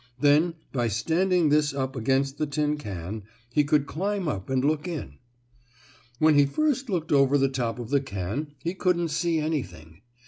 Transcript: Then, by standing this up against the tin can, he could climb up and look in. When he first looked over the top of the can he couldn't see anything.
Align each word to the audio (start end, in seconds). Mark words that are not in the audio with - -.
Then, 0.19 0.55
by 0.73 0.87
standing 0.87 1.49
this 1.49 1.75
up 1.75 1.95
against 1.95 2.39
the 2.39 2.47
tin 2.47 2.75
can, 2.77 3.21
he 3.53 3.63
could 3.63 3.85
climb 3.85 4.27
up 4.27 4.49
and 4.49 4.65
look 4.65 4.87
in. 4.87 5.19
When 6.17 6.33
he 6.33 6.47
first 6.47 6.89
looked 6.89 7.11
over 7.11 7.37
the 7.37 7.47
top 7.49 7.77
of 7.77 7.91
the 7.91 8.01
can 8.01 8.55
he 8.63 8.73
couldn't 8.73 9.09
see 9.09 9.37
anything. 9.39 10.01